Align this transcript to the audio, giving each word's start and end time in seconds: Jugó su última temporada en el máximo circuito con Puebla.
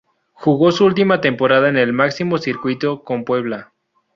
Jugó 0.33 0.71
su 0.71 0.83
última 0.85 1.21
temporada 1.21 1.69
en 1.69 1.77
el 1.77 1.93
máximo 1.93 2.39
circuito 2.39 3.03
con 3.03 3.23
Puebla. 3.23 3.71